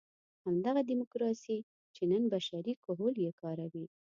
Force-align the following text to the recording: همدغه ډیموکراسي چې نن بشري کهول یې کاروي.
همدغه 0.43 0.81
ډیموکراسي 0.89 1.57
چې 1.95 2.03
نن 2.11 2.23
بشري 2.33 2.73
کهول 2.83 3.15
یې 3.25 3.31
کاروي. 3.41 3.85